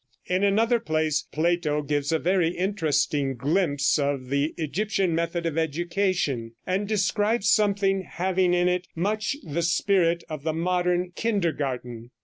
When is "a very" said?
2.11-2.47